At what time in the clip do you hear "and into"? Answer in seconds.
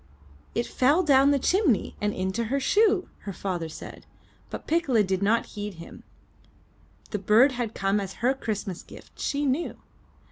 2.01-2.45